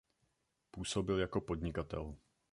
Působil 0.71 1.17
jako 1.19 1.41
podnikatel. 1.41 2.15